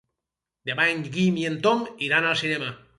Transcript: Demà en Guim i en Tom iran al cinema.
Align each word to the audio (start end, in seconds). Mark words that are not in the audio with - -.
Demà 0.69 0.87
en 0.95 1.05
Guim 1.17 1.39
i 1.43 1.47
en 1.51 1.61
Tom 1.69 1.87
iran 2.09 2.31
al 2.33 2.45
cinema. 2.45 2.77